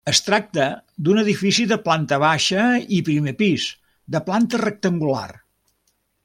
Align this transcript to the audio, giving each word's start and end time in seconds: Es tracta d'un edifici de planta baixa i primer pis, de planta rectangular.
Es 0.09 0.19
tracta 0.27 0.63
d'un 1.07 1.21
edifici 1.23 1.65
de 1.71 1.77
planta 1.83 2.19
baixa 2.23 2.63
i 2.97 3.01
primer 3.11 3.35
pis, 3.43 3.67
de 4.17 4.23
planta 4.31 4.63
rectangular. 4.67 5.29